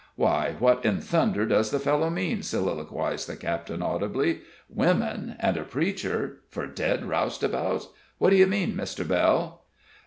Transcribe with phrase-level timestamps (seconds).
[0.15, 4.39] "Why, what in thunder does the fellow mean?" soliloquized the captain, audibly.
[4.67, 7.87] "Women and a preacher for dead roustabouts?
[8.17, 9.07] What do you mean, Mr.
[9.07, 9.61] Bell?"